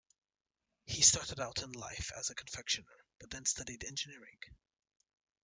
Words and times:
He 0.87 1.03
started 1.03 1.39
out 1.39 1.61
in 1.61 1.73
life 1.73 2.11
as 2.17 2.31
a 2.31 2.33
confectioner, 2.33 2.87
but 3.19 3.29
then 3.29 3.45
studied 3.45 3.83
engineering. 3.83 4.39